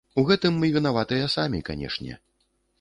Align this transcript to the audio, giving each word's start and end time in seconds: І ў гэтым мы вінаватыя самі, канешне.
І 0.11 0.17
ў 0.21 0.29
гэтым 0.29 0.57
мы 0.63 0.71
вінаватыя 0.77 1.29
самі, 1.37 1.63
канешне. 1.71 2.21